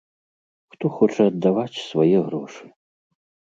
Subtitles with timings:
[0.75, 2.63] Хто хоча аддаваць свае грошы!?